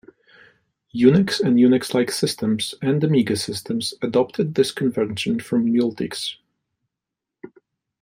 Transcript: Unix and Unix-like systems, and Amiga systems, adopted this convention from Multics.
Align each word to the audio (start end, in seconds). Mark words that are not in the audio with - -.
Unix 0.95 1.39
and 1.39 1.57
Unix-like 1.57 2.09
systems, 2.09 2.73
and 2.81 3.03
Amiga 3.03 3.35
systems, 3.37 3.93
adopted 4.01 4.55
this 4.55 4.71
convention 4.71 5.39
from 5.39 5.67
Multics. 5.71 6.37